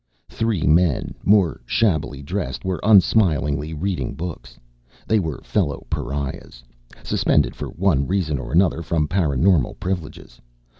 Three 0.29 0.63
men, 0.65 1.13
more 1.23 1.61
shabbily 1.67 2.23
dressed, 2.23 2.65
were 2.65 2.79
unsmilingly 2.81 3.71
reading 3.75 4.15
books. 4.15 4.57
They 5.07 5.19
were 5.19 5.41
fellow 5.43 5.85
pariahs, 5.91 6.63
Suspended 7.03 7.55
for 7.55 7.67
one 7.67 8.07
reason 8.07 8.39
or 8.39 8.51
another 8.51 8.81
from 8.81 9.07
paraNormal 9.07 9.79
privileges. 9.79 10.41